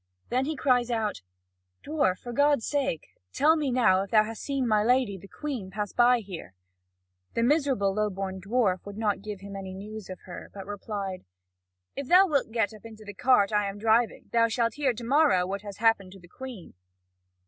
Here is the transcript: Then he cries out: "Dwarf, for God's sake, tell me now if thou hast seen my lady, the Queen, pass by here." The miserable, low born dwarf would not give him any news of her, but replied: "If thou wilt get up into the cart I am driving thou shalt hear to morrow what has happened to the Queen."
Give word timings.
Then 0.29 0.45
he 0.45 0.55
cries 0.55 0.89
out: 0.89 1.21
"Dwarf, 1.83 2.17
for 2.17 2.33
God's 2.33 2.65
sake, 2.65 3.09
tell 3.31 3.55
me 3.55 3.69
now 3.69 4.01
if 4.01 4.09
thou 4.09 4.23
hast 4.23 4.41
seen 4.41 4.67
my 4.67 4.83
lady, 4.83 5.15
the 5.15 5.27
Queen, 5.27 5.69
pass 5.69 5.93
by 5.93 6.21
here." 6.21 6.55
The 7.35 7.43
miserable, 7.43 7.93
low 7.93 8.09
born 8.09 8.41
dwarf 8.41 8.83
would 8.83 8.97
not 8.97 9.21
give 9.21 9.41
him 9.41 9.55
any 9.55 9.75
news 9.75 10.09
of 10.09 10.21
her, 10.21 10.49
but 10.55 10.65
replied: 10.65 11.23
"If 11.95 12.07
thou 12.07 12.25
wilt 12.25 12.51
get 12.51 12.73
up 12.73 12.83
into 12.83 13.05
the 13.05 13.13
cart 13.13 13.53
I 13.53 13.69
am 13.69 13.77
driving 13.77 14.27
thou 14.33 14.47
shalt 14.47 14.73
hear 14.73 14.91
to 14.91 15.03
morrow 15.05 15.45
what 15.45 15.61
has 15.61 15.77
happened 15.77 16.13
to 16.13 16.19
the 16.19 16.27
Queen." 16.27 16.73